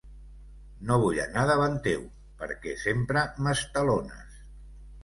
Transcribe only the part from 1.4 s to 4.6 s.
davant teu perquè sempre m'estalones.